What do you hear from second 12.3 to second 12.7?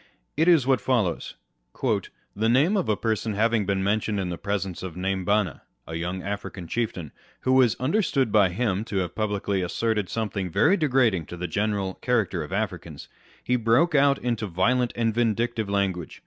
of